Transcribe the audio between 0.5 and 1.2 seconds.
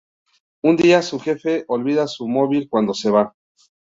Un día, su